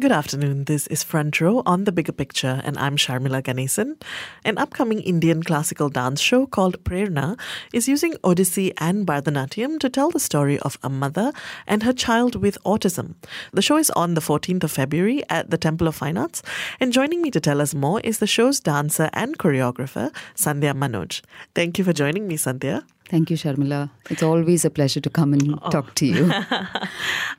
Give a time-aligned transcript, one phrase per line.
[0.00, 0.64] Good afternoon.
[0.64, 4.00] This is Front Row on The Bigger Picture, and I'm Sharmila Ganesan.
[4.46, 7.38] An upcoming Indian classical dance show called Prerna
[7.74, 11.34] is using Odissi and Bharatanatyam to tell the story of a mother
[11.66, 13.16] and her child with autism.
[13.52, 16.42] The show is on the 14th of February at the Temple of Fine Arts,
[16.80, 21.20] and joining me to tell us more is the show's dancer and choreographer, Sandhya Manoj.
[21.54, 22.84] Thank you for joining me, Sandhya.
[23.10, 23.90] Thank you, Sharmila.
[24.08, 26.32] It's always a pleasure to come and talk to you.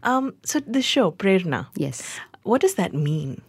[0.04, 2.20] Um, so, the show, Prerna, yes.
[2.44, 3.42] What does that mean?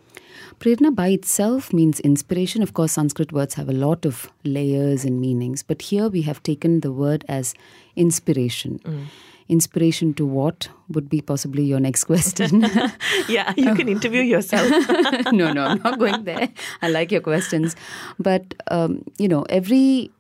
[0.60, 2.62] Prerna by itself means inspiration.
[2.62, 6.42] Of course, Sanskrit words have a lot of layers and meanings, but here we have
[6.42, 7.55] taken the word as
[7.97, 8.80] inspiration.
[9.48, 12.64] Inspiration to what would be possibly your next question.
[13.28, 14.70] Yeah, you can interview yourself.
[15.33, 16.48] no, no, I'm not going there.
[16.80, 17.77] I like your questions.
[18.19, 20.11] But, um, you know, every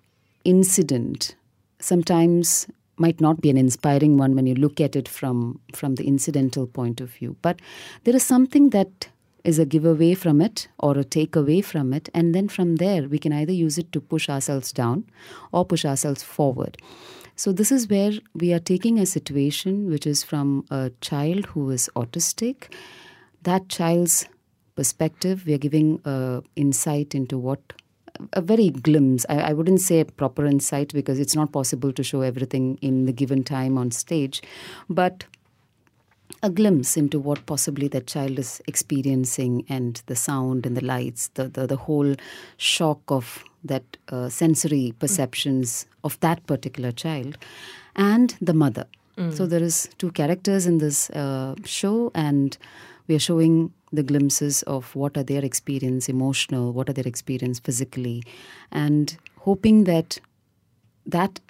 [0.44, 1.34] incident
[1.78, 2.66] sometimes
[3.04, 6.66] might not be an inspiring one when you look at it from, from the incidental
[6.66, 7.36] point of view.
[7.42, 7.60] But
[8.04, 9.08] there is something that
[9.44, 12.08] is a giveaway from it or a takeaway from it.
[12.14, 15.04] And then from there, we can either use it to push ourselves down
[15.52, 16.76] or push ourselves forward.
[17.34, 21.70] So, this is where we are taking a situation which is from a child who
[21.70, 22.72] is autistic
[23.42, 24.28] that child's
[24.74, 27.60] perspective we are giving uh, insight into what
[28.32, 32.02] a very glimpse I, I wouldn't say a proper insight because it's not possible to
[32.02, 34.42] show everything in the given time on stage
[34.88, 35.24] but
[36.42, 41.28] a glimpse into what possibly that child is experiencing and the sound and the lights
[41.34, 42.14] the, the, the whole
[42.56, 47.38] shock of that uh, sensory perceptions of that particular child
[47.94, 48.86] and the mother.
[49.30, 52.56] So there is two characters in this uh, show and
[53.06, 57.58] we are showing the glimpses of what are their experience emotional what are their experience
[57.58, 58.22] physically
[58.70, 60.18] and hoping that
[61.04, 61.40] that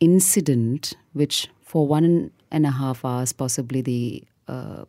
[0.00, 4.84] incident which for one and a half hours possibly the uh,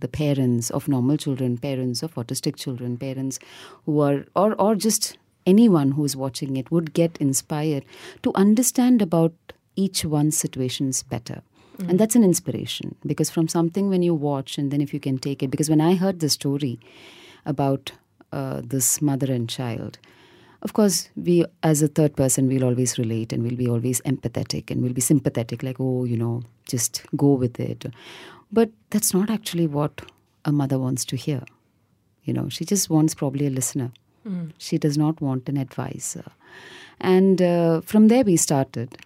[0.00, 3.38] the parents of normal children parents of autistic children parents
[3.84, 7.84] who are or or just anyone who's watching it would get inspired
[8.22, 9.32] to understand about
[9.76, 11.42] each one's situations better
[11.88, 15.18] and that's an inspiration because from something when you watch and then if you can
[15.18, 16.78] take it because when i heard the story
[17.46, 17.92] about
[18.32, 19.98] uh, this mother and child
[20.62, 24.70] of course we as a third person we'll always relate and we'll be always empathetic
[24.70, 27.86] and we'll be sympathetic like oh you know just go with it.
[28.50, 30.02] But that's not actually what
[30.44, 31.42] a mother wants to hear.
[32.24, 33.90] You know she just wants probably a listener.
[34.58, 36.24] She does not want an advisor.
[37.00, 38.96] And uh, from there we started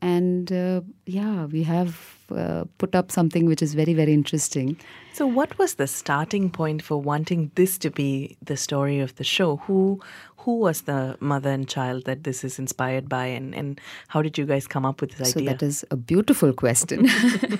[0.00, 4.76] and uh, yeah we have uh, put up something which is very very interesting
[5.18, 9.24] So, what was the starting point for wanting this to be the story of the
[9.24, 9.56] show?
[9.66, 10.00] Who
[10.42, 13.80] who was the mother and child that this is inspired by, and, and
[14.14, 15.50] how did you guys come up with this So idea?
[15.50, 17.08] that is a beautiful question.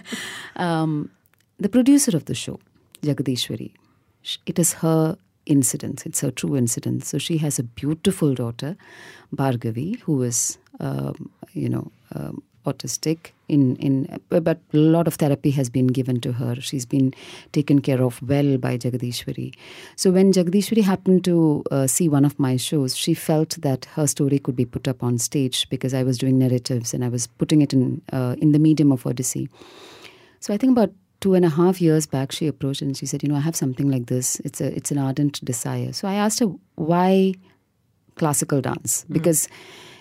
[0.57, 1.11] um,
[1.59, 2.61] the producer of the show,
[3.03, 3.73] Jagadishwari,
[4.23, 5.17] sh- it is her
[5.47, 6.07] incident.
[6.07, 7.05] It's her true incident.
[7.05, 8.77] So she has a beautiful daughter,
[9.35, 13.33] Bhargavi, who is, um, you know, um, autistic.
[13.49, 16.55] In in but a lot of therapy has been given to her.
[16.61, 17.15] She's been
[17.53, 19.55] taken care of well by Jagadishwari.
[19.97, 24.07] So when Jagadishwari happened to uh, see one of my shows, she felt that her
[24.07, 27.27] story could be put up on stage because I was doing narratives and I was
[27.27, 29.49] putting it in uh, in the medium of Odissi.
[30.41, 33.23] So I think about two and a half years back, she approached and she said,
[33.23, 34.41] "You know, I have something like this.
[34.41, 37.35] It's a it's an ardent desire." So I asked her why
[38.17, 39.49] classical dance because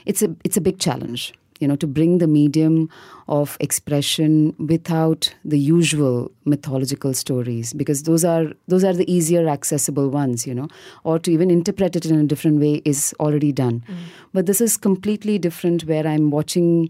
[0.05, 1.33] it's a it's a big challenge.
[1.59, 2.89] You know, to bring the medium
[3.27, 10.09] of expression without the usual mythological stories, because those are those are the easier accessible
[10.09, 10.45] ones.
[10.45, 10.67] You know,
[11.03, 13.83] or to even interpret it in a different way is already done.
[13.87, 13.95] Mm.
[14.33, 16.89] But this is completely different, where I'm watching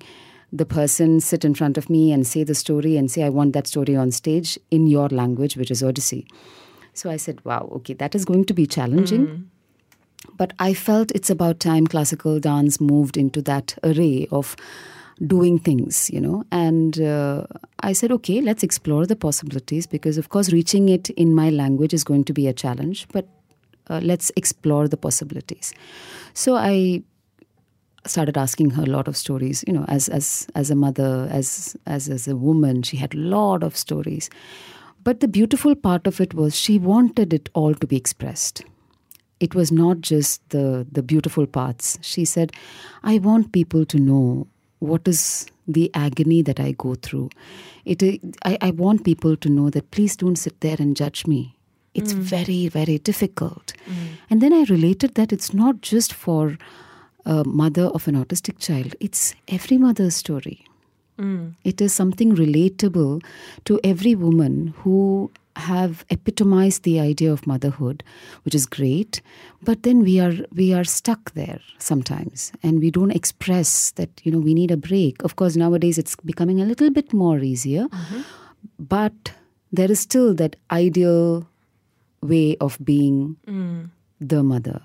[0.54, 3.52] the person sit in front of me and say the story and say, I want
[3.52, 6.26] that story on stage in your language, which is Odissi.
[6.94, 9.28] So I said, wow, okay, that is going to be challenging.
[9.28, 9.44] Mm.
[10.36, 14.56] But I felt it's about time classical dance moved into that array of
[15.26, 16.44] doing things, you know.
[16.52, 17.46] And uh,
[17.80, 21.94] I said, okay, let's explore the possibilities because, of course, reaching it in my language
[21.94, 23.28] is going to be a challenge, but
[23.90, 25.74] uh, let's explore the possibilities.
[26.34, 27.04] So I
[28.06, 31.76] started asking her a lot of stories you know as as as a mother as
[31.86, 34.30] as as a woman she had a lot of stories
[35.04, 38.64] but the beautiful part of it was she wanted it all to be expressed
[39.40, 41.98] it was not just the the beautiful parts.
[42.02, 42.52] She said
[43.04, 44.48] i want people to know
[44.80, 47.30] what is the agony that i go through.
[47.86, 48.04] It
[48.46, 51.56] i, I want people to know that please don't sit there and judge me.
[51.94, 52.20] It's mm.
[52.20, 53.74] very very difficult.
[53.86, 54.08] Mm.
[54.30, 56.58] And then i related that it's not just for
[57.26, 60.66] a mother of an autistic child, it's every mother's story.
[61.20, 61.56] Mm.
[61.64, 63.24] It is something relatable
[63.66, 68.04] to every woman who have epitomized the idea of motherhood,
[68.44, 69.22] which is great.
[69.64, 74.32] But then we are we are stuck there sometimes, and we don't express that you
[74.32, 75.24] know we need a break.
[75.24, 78.22] Of course, nowadays it's becoming a little bit more easier, mm-hmm.
[78.80, 79.34] but
[79.72, 81.48] there is still that ideal
[82.22, 83.90] way of being mm.
[84.20, 84.82] the mother.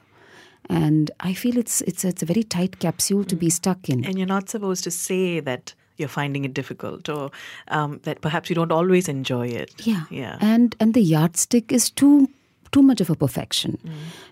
[0.68, 3.52] And I feel it's it's it's a very tight capsule to be mm.
[3.52, 4.04] stuck in.
[4.04, 7.30] And you're not supposed to say that you're finding it difficult or
[7.68, 9.72] um, that perhaps you don't always enjoy it.
[9.86, 10.04] Yeah.
[10.10, 10.38] Yeah.
[10.40, 12.28] And and the yardstick is too
[12.72, 13.78] too much of a perfection.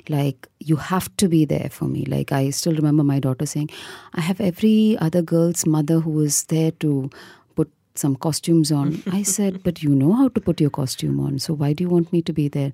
[0.09, 2.05] Like you have to be there for me.
[2.07, 3.71] Like I still remember my daughter saying,
[4.15, 7.11] I have every other girl's mother who is there to
[7.55, 9.03] put some costumes on.
[9.13, 11.91] I said, But you know how to put your costume on, so why do you
[11.91, 12.73] want me to be there?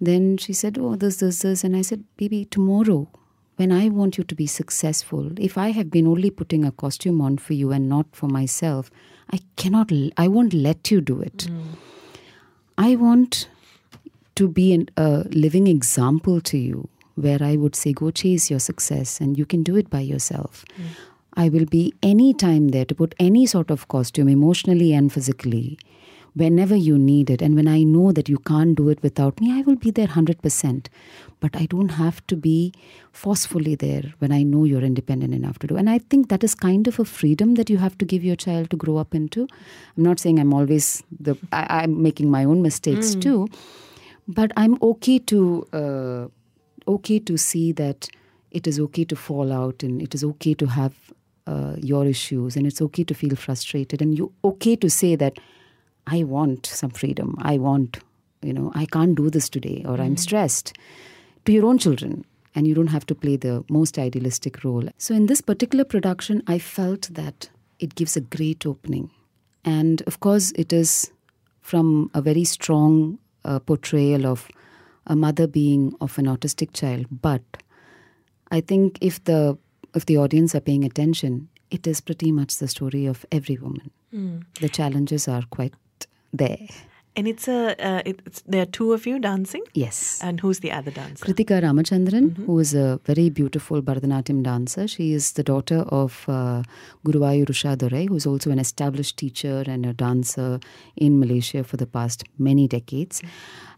[0.00, 1.64] Then she said, Oh, this, this, this.
[1.64, 3.08] And I said, Baby, tomorrow
[3.56, 7.20] when I want you to be successful, if I have been only putting a costume
[7.20, 8.90] on for you and not for myself,
[9.32, 11.42] I cannot, I won't let you do it.
[11.42, 11.62] Hmm.
[12.78, 13.48] I want
[14.34, 18.60] to be an, a living example to you where I would say, go chase your
[18.60, 20.64] success and you can do it by yourself.
[20.76, 20.82] Hmm.
[21.38, 25.78] I will be any time there to put any sort of costume, emotionally and physically,
[26.36, 27.40] whenever you need it.
[27.40, 30.06] And when I know that you can't do it without me, I will be there
[30.06, 30.86] 100%.
[31.40, 32.74] But I don't have to be
[33.10, 35.76] forcefully there when I know you're independent enough to do.
[35.76, 38.36] And I think that is kind of a freedom that you have to give your
[38.36, 39.48] child to grow up into.
[39.96, 43.48] I'm not saying I'm always the, I, I'm making my own mistakes too,
[44.28, 48.08] but I'm okay to, uh, okay to see that
[48.50, 50.94] it is okay to fall out and it is okay to have
[51.46, 55.38] uh, your issues and it's okay to feel frustrated and you okay to say that
[56.06, 57.36] I want some freedom.
[57.40, 57.98] I want,
[58.42, 60.72] you know, I can't do this today or I'm stressed
[61.44, 62.24] to your own children.
[62.54, 64.88] And you don't have to play the most idealistic role.
[64.96, 69.10] So, in this particular production, I felt that it gives a great opening.
[69.62, 71.10] And of course, it is
[71.60, 74.48] from a very strong uh, portrayal of
[75.06, 77.06] a mother being of an autistic child.
[77.10, 77.42] But
[78.50, 79.58] I think if the
[79.94, 83.90] if the audience are paying attention, it is pretty much the story of every woman.
[84.60, 85.74] The challenges are quite
[86.32, 86.68] there.
[87.18, 89.62] And it's a uh, it's, there are two of you dancing.
[89.72, 90.20] Yes.
[90.22, 91.24] And who's the other dancer?
[91.24, 94.86] Kritika Ramachandran, who is a very beautiful Bharatanatyam dancer.
[94.86, 96.62] She is the daughter of uh,
[97.06, 100.60] Guruvayur Ushadurai, who is also an established teacher and a dancer
[100.94, 103.22] in Malaysia for the past many decades.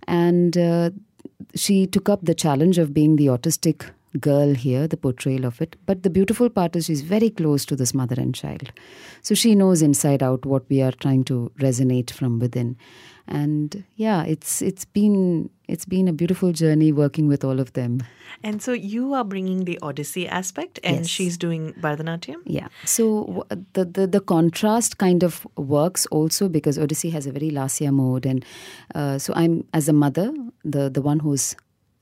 [0.09, 0.91] And uh,
[1.55, 5.77] she took up the challenge of being the autistic girl here, the portrayal of it.
[5.87, 8.73] But the beautiful part is she's very close to this mother and child.
[9.23, 12.77] So she knows inside out what we are trying to resonate from within.
[13.31, 18.03] And yeah, it's it's been it's been a beautiful journey working with all of them.
[18.43, 21.09] And so you are bringing the Odissi aspect, and Yes.
[21.09, 22.37] she's doing Bharatanatyam.
[22.47, 22.69] Yeah.
[22.87, 27.51] So w- the, the the contrast kind of works also because Odissi has a very
[27.51, 28.45] Lasya mode, and
[28.95, 30.33] uh, so I'm as a mother,
[30.65, 31.55] the the one who's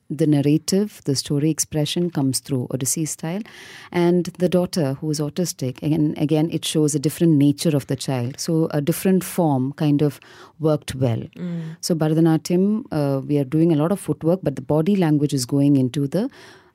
[0.08, 3.42] the narrative, the story expression comes through Odissi style,
[3.90, 5.82] and the daughter who is autistic.
[5.82, 8.38] Again, again, it shows a different nature of the child.
[8.38, 10.20] So a different form kind of
[10.60, 11.22] worked well.
[11.80, 15.44] So Bharatanatyam, uh, we are doing a lot of footwork, but the body language is
[15.44, 16.30] going into the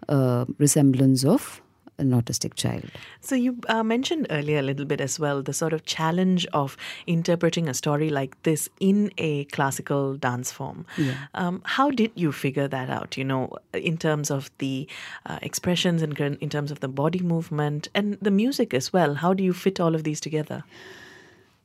[0.09, 1.61] uh, resemblance of
[2.01, 2.89] an autistic child.
[3.21, 6.75] So you uh, mentioned earlier a little bit as well the sort of challenge of
[7.07, 10.85] interpreting a story like this in a classical dance form.
[11.33, 13.17] Um, how did you figure that out?
[13.17, 14.87] You know, in terms of the
[15.25, 19.15] uh, expressions and in terms of the body movement and the music as well.
[19.15, 20.63] How do you fit all of these together?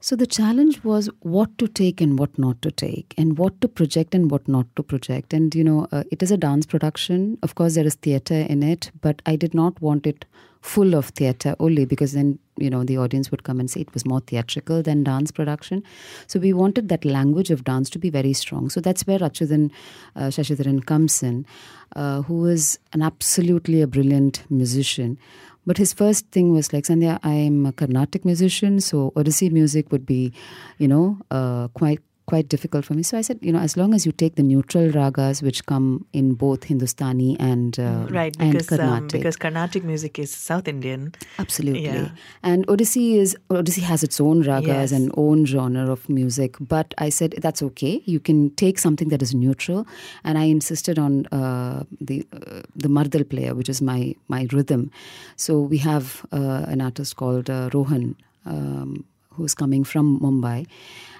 [0.00, 3.68] So the challenge was what to take and what not to take, and what to
[3.68, 5.32] project and what not to project.
[5.32, 7.38] And you know, uh, it is a dance production.
[7.42, 10.26] Of course, there is theater in it, but I did not want it
[10.60, 13.94] full of theater only because then you know the audience would come and say it
[13.94, 15.82] was more theatrical than dance production.
[16.26, 18.68] So we wanted that language of dance to be very strong.
[18.68, 19.70] So that's where Achudan
[20.14, 21.46] uh, Shashidharan comes in,
[21.94, 25.18] uh, who is an absolutely a brilliant musician.
[25.66, 30.06] But his first thing was like, Sandhya, I'm a Carnatic musician, so Odissi music would
[30.06, 30.32] be,
[30.78, 33.02] you know, uh, quite quite difficult for me.
[33.02, 36.06] So I said, you know, as long as you take the neutral ragas which come
[36.12, 40.66] in both Hindustani and uh, Right, and because um, Carnatic, because Carnatic music is South
[40.68, 41.14] Indian.
[41.38, 41.84] Absolutely.
[41.84, 42.08] Yeah.
[42.42, 44.92] And Odissi is Odissi has its own ragas Yes.
[44.92, 46.56] and own genre of music.
[46.60, 48.02] But I said that's okay.
[48.04, 49.86] You can take something that is neutral,
[50.24, 54.90] and I insisted on uh, the uh, the mardal player, which is my my rhythm.
[55.36, 58.16] So we have uh, an artist called uh, Rohan.
[58.44, 59.04] Um,
[59.36, 60.66] Who's coming from Mumbai,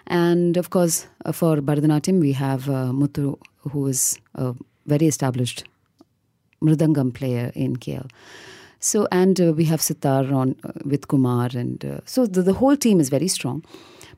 [0.07, 3.39] and of course uh, for Bharatanatyam we have uh, Muthu,
[3.71, 4.55] who is a
[4.87, 5.65] very established
[6.63, 8.09] mridangam player in KL.
[8.79, 12.53] So and uh, we have Sitar on uh, with Kumar, and uh, so the, the
[12.53, 13.65] whole team is very strong.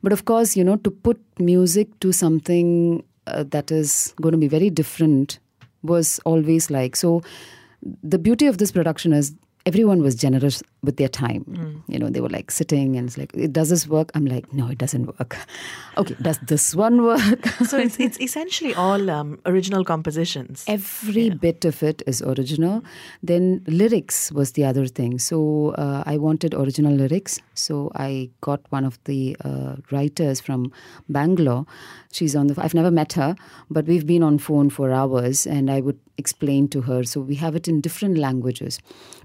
[0.03, 4.39] But of course, you know, to put music to something uh, that is going to
[4.39, 5.39] be very different
[5.83, 7.23] was always like so.
[8.03, 9.33] The beauty of this production is
[9.69, 11.45] everyone was generous with their time.
[11.45, 11.83] Mm.
[11.89, 14.11] You know, they were like sitting and it's like, does this work?
[14.15, 15.37] I'm like, no, it doesn't work.
[15.99, 17.47] okay, does this one work?
[17.67, 20.65] so it's, it's essentially all um, original compositions.
[20.67, 21.35] Every yeah.
[21.35, 22.83] bit of it is original.
[23.23, 25.19] Then lyrics was the other thing.
[25.19, 27.39] So uh, I wanted original lyrics.
[27.53, 30.73] So I got one of the uh, writers from
[31.11, 31.67] Bangalore.
[32.11, 33.37] She's on the, I've never met her,
[33.71, 37.05] but we've been on phone for hours and I would explain to her.
[37.05, 38.79] So we have it in different languages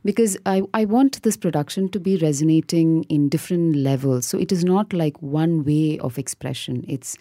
[0.05, 4.25] because I, I want this production to be resonating in different levels.
[4.25, 6.85] So it is not like one way of expression.
[6.87, 7.17] It's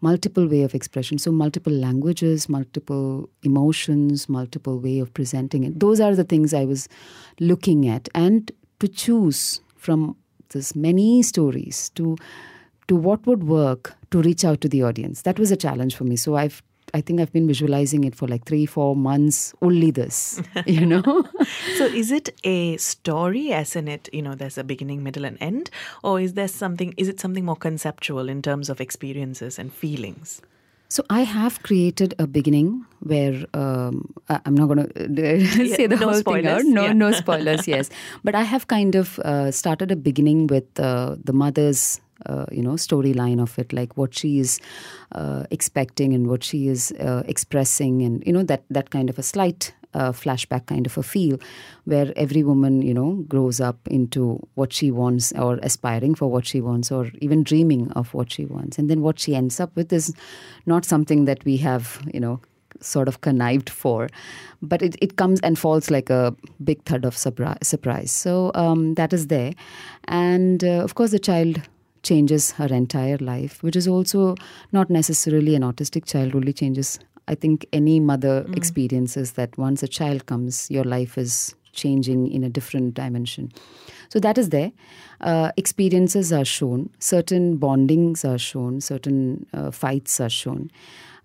[0.00, 6.00] multiple way of expression so multiple languages multiple emotions multiple way of presenting it those
[6.00, 6.88] are the things i was
[7.40, 10.16] looking at and to choose from
[10.50, 12.16] this many stories to
[12.86, 16.04] to what would work to reach out to the audience that was a challenge for
[16.04, 16.62] me so i've
[16.94, 21.02] I think I've been visualizing it for like three, four months, only this, you know?
[21.76, 25.38] so is it a story as in it, you know, there's a beginning, middle, and
[25.40, 25.70] end?
[26.02, 30.40] Or is there something, is it something more conceptual in terms of experiences and feelings?
[30.90, 36.06] So I have created a beginning where um, I'm not going to say the no
[36.08, 36.62] whole spoilers.
[36.62, 36.74] thing out.
[36.74, 36.92] No, yeah.
[36.94, 37.68] no spoilers.
[37.68, 37.90] yes,
[38.24, 42.62] but I have kind of uh, started a beginning with uh, the mother's uh, you
[42.62, 44.60] know storyline of it like what she is
[45.12, 49.18] uh, expecting and what she is uh, expressing and you know that that kind of
[49.18, 51.38] a slight uh, flashback kind of a feel
[51.84, 56.46] where every woman you know grows up into what she wants or aspiring for what
[56.46, 59.74] she wants or even dreaming of what she wants and then what she ends up
[59.76, 60.14] with is
[60.66, 62.40] not something that we have you know
[62.80, 64.08] sort of connived for,
[64.62, 68.10] but it, it comes and falls like a big thud of surprise.
[68.10, 69.52] So um, that is there.
[70.04, 71.62] And uh, of course, the child
[72.02, 74.36] changes her entire life, which is also
[74.72, 76.98] not necessarily an autistic child, only changes.
[77.28, 78.56] I think any mother mm.
[78.56, 83.52] experiences that once a child comes, your life is changing in a different dimension.
[84.08, 84.72] So that is there.
[85.20, 90.70] Uh, experiences are shown, certain bondings are shown, certain uh, fights are shown.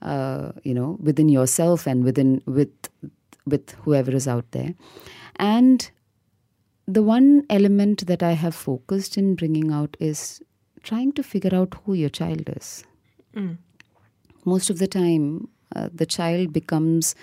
[0.01, 2.89] Uh, you know, within yourself and within with
[3.45, 4.73] with whoever is out there,
[5.37, 5.89] and
[6.85, 10.41] the one element that I have focused in bringing out is
[10.81, 12.83] trying to figure out who your child is.
[13.33, 13.59] Mm.
[14.43, 17.15] Most of the time, uh, the child becomes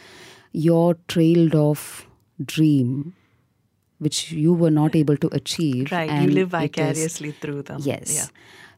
[0.52, 2.06] your trailed off
[2.44, 3.14] dream
[3.98, 8.14] which you were not able to achieve right you live vicariously is, through them yes
[8.14, 8.26] yeah.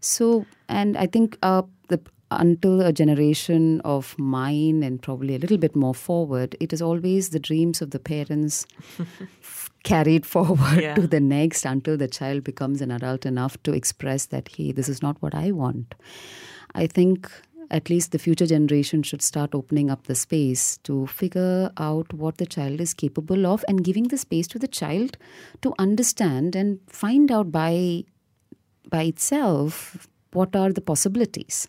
[0.01, 2.01] so and i think uh, the
[2.31, 7.29] until a generation of mine and probably a little bit more forward it is always
[7.29, 8.67] the dreams of the parents
[9.83, 10.95] carried forward yeah.
[10.95, 14.89] to the next until the child becomes an adult enough to express that, hey, this
[14.89, 15.95] is not what I want.
[16.75, 17.31] I think
[17.73, 22.39] at least the future generation should start opening up the space to figure out what
[22.39, 25.17] the child is capable of and giving the space to the child
[25.63, 28.05] to understand and find out by
[28.91, 31.67] by itself what are the possibilities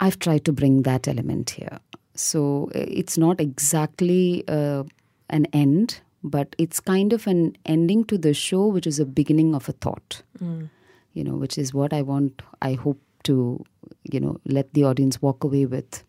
[0.00, 1.78] i've tried to bring that element here
[2.14, 4.82] so it's not exactly uh,
[5.28, 6.00] an end
[6.30, 9.72] but it's kind of an ending to the show, which is a beginning of a
[9.72, 10.22] thought.
[10.42, 10.70] Mm.
[11.14, 12.42] You know, which is what I want.
[12.60, 13.64] I hope to,
[14.10, 16.02] you know, let the audience walk away with.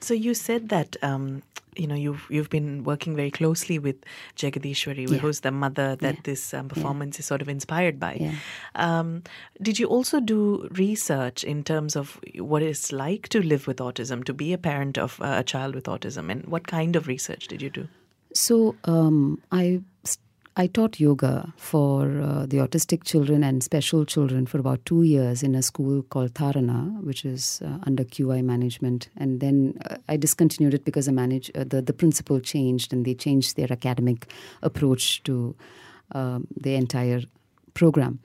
[0.00, 1.42] So you said that um,
[1.76, 3.96] you know you've you've been working very closely with
[4.36, 5.18] Jagadishwari, yeah.
[5.18, 6.20] who's the mother that yeah.
[6.24, 7.20] this um, performance yeah.
[7.20, 8.34] is sort of inspired by.
[8.74, 9.22] Um,
[9.60, 14.24] did you also do research in terms of what it's like to live with autism,
[14.24, 17.48] to be a parent of uh, a child with autism, and what kind of research
[17.48, 17.88] did you do?
[18.34, 19.80] So um, I
[20.58, 25.42] I taught yoga for uh, the autistic children and special children for about two years
[25.42, 29.10] in a school called Tharana, which is uh, under QI management.
[29.18, 33.04] And then uh, I discontinued it because the, manage, uh, the, the principal changed and
[33.04, 34.32] they changed their academic
[34.62, 35.54] approach to
[36.12, 37.20] um, the entire
[37.74, 38.20] program.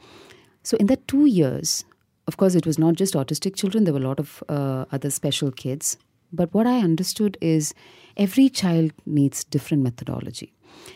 [0.63, 1.83] So in that two years,
[2.27, 5.09] of course, it was not just autistic children, there were a lot of uh, other
[5.09, 5.97] special kids.
[6.31, 7.73] But what I understood is
[8.15, 10.53] every child needs different methodology.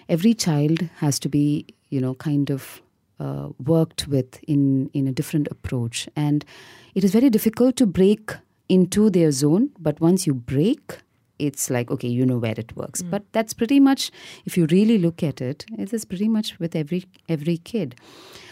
[0.10, 2.82] Every child has to be, you know, kind of
[3.20, 6.08] uh, worked with in, in a different approach.
[6.16, 6.46] And
[6.94, 8.32] it is very difficult to break
[8.68, 10.98] into their zone, but once you break,
[11.38, 13.02] it's like, okay, you know where it works.
[13.02, 13.12] Mm.
[13.12, 14.12] But that's pretty much,
[14.46, 17.96] if you really look at it, it is pretty much with every every kid.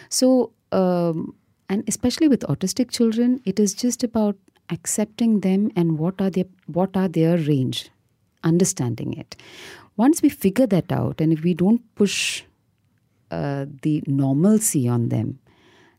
[0.10, 1.34] So, um,
[1.70, 4.36] and especially with autistic children, it is just about
[4.70, 7.90] accepting them and what are their what are their range
[8.44, 9.36] understanding it
[9.98, 12.44] once we figure that out and if we don't push
[13.32, 15.40] uh, the normalcy on them,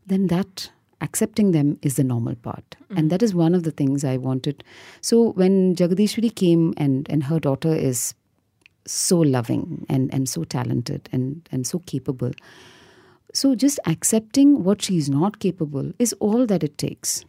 [0.05, 0.69] then that
[1.01, 2.75] accepting them is the normal part.
[2.95, 4.63] And that is one of the things I wanted.
[5.01, 8.15] So when Jagadishwari came and, and her daughter is
[8.87, 12.31] so loving and, and so talented and, and so capable.
[13.33, 17.25] So just accepting what she is not capable is all that it takes.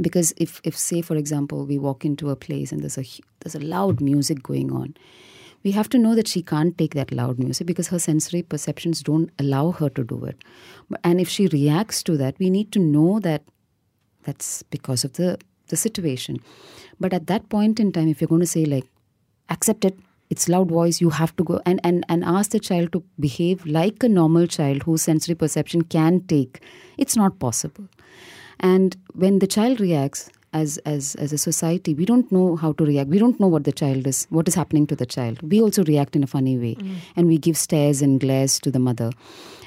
[0.00, 3.04] Because if, if say for example we walk into a place and there's a
[3.40, 4.96] there's a loud music going on,
[5.64, 9.02] we have to know that she can't take that loud music because her sensory perceptions
[9.02, 10.36] don't allow her to do it.
[11.02, 13.42] And if she reacts to that, we need to know that
[14.24, 16.40] that's because of the the situation.
[17.00, 18.84] But at that point in time, if you're going to say like,
[19.48, 22.92] accept it, it's loud voice, you have to go and and and ask the child
[22.92, 26.60] to behave like a normal child whose sensory perception can take,
[26.98, 27.88] it's not possible.
[28.60, 32.84] And when the child reacts, as as as a society, we don't know how to
[32.84, 33.10] react.
[33.10, 35.42] We don't know what the child is, what is happening to the child.
[35.42, 36.76] We also react in a funny way,
[37.16, 39.10] and we give stares and glares to the mother,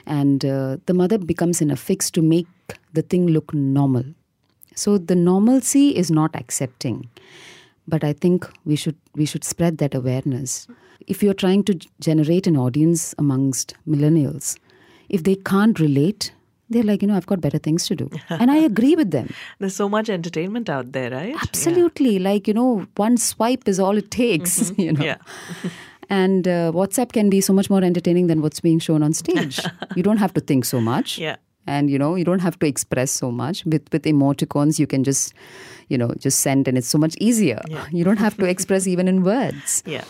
[0.06, 2.48] and uh, the mother becomes in a fix to make
[2.94, 4.06] the thing look normal.
[4.76, 7.10] So the normalcy is not accepting,
[7.88, 10.68] but I think we should we should spread that awareness.
[11.08, 14.58] If you're trying to generate an audience amongst millennials,
[15.10, 16.32] if they can't relate,
[16.70, 19.34] they're like, you know, I've got better things to do, and I agree with them.
[19.60, 21.30] There's so much entertainment out there, right?
[21.30, 21.40] Yeah.
[21.42, 24.72] Absolutely, like you know, one swipe is all it takes.
[24.78, 25.18] You know, Yeah.
[26.10, 29.60] and uh, WhatsApp can be so much more entertaining than what's being shown on stage.
[29.96, 31.18] you don't have to think so much.
[31.18, 31.36] Yeah.
[31.70, 33.66] And you know, you don't have to express so much.
[33.66, 35.34] With with emoticons, you can just,
[35.90, 37.62] you know, just send and it's so much easier.
[37.68, 37.86] Yeah.
[37.92, 39.84] You don't have to express even in words.
[39.86, 40.06] Yeah.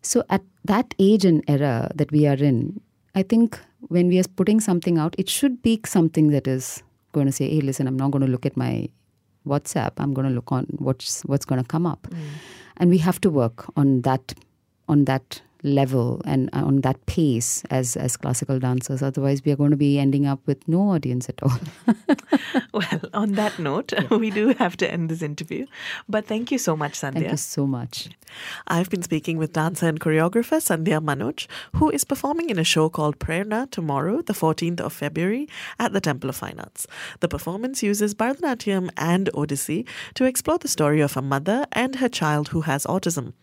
[0.00, 2.80] So at that age and era that we are in,
[3.14, 7.26] I think when we are putting something out, it should be something that is going
[7.26, 8.88] to say, "Hey, listen, I'm not going to look at my
[9.46, 9.92] WhatsApp.
[9.98, 12.18] I'm going to look on what's what's going to come up," mm.
[12.76, 14.34] and we have to work on that
[14.88, 19.02] on that level and on that pace as as classical dancers.
[19.02, 21.58] Otherwise, we are going to be ending up with no audience at all.
[22.72, 25.66] Well, on that note, we do have to end this interview.
[26.08, 27.12] But thank you so much, Sandhya.
[27.12, 28.08] Thank you so much.
[28.66, 32.88] I've been speaking with dancer and choreographer Sandhya Manoj, who is performing in a show
[32.88, 35.48] called Prerna tomorrow, the 14th of February,
[35.78, 36.86] at the Temple of Fine Arts.
[37.20, 42.08] The performance uses Bharatanatyam and odissi to explore the story of a mother and her
[42.08, 43.34] child who has autism.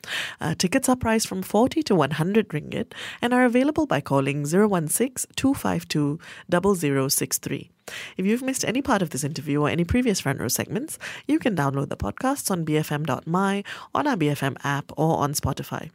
[0.41, 5.31] Uh, tickets are priced from 40 to 100 ringgit and are available by calling 016
[5.35, 6.19] 252
[6.51, 7.71] 0063.
[8.17, 10.97] If you've missed any part of this interview or any previous front row segments,
[11.27, 15.89] you can download the podcasts on bfm.my, on our BFM app, or on Spotify.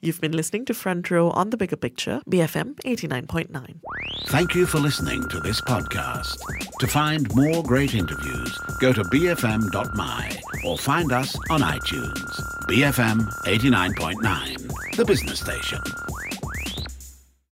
[0.00, 3.80] You've been listening to Front Row on the Bigger Picture, BFM 89.9.
[4.26, 6.38] Thank you for listening to this podcast.
[6.78, 12.40] To find more great interviews, go to bfm.my or find us on iTunes.
[12.68, 15.80] BFM 89.9, the business station.